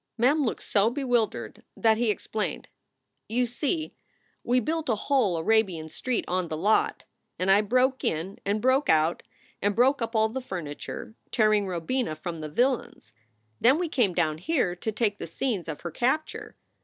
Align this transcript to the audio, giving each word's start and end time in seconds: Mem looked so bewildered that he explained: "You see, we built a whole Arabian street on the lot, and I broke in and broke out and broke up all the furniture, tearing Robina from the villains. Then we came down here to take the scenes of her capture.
Mem 0.17 0.43
looked 0.43 0.63
so 0.63 0.89
bewildered 0.89 1.61
that 1.77 1.99
he 1.99 2.09
explained: 2.09 2.69
"You 3.29 3.45
see, 3.45 3.93
we 4.43 4.59
built 4.59 4.89
a 4.89 4.95
whole 4.95 5.37
Arabian 5.37 5.89
street 5.89 6.25
on 6.27 6.47
the 6.47 6.57
lot, 6.57 7.05
and 7.37 7.51
I 7.51 7.61
broke 7.61 8.03
in 8.03 8.39
and 8.43 8.63
broke 8.63 8.89
out 8.89 9.21
and 9.61 9.75
broke 9.75 10.01
up 10.01 10.15
all 10.15 10.29
the 10.29 10.41
furniture, 10.41 11.13
tearing 11.31 11.67
Robina 11.67 12.15
from 12.15 12.41
the 12.41 12.49
villains. 12.49 13.13
Then 13.59 13.77
we 13.77 13.87
came 13.89 14.15
down 14.15 14.39
here 14.39 14.75
to 14.75 14.91
take 14.91 15.19
the 15.19 15.27
scenes 15.27 15.67
of 15.67 15.81
her 15.81 15.91
capture. 15.91 16.55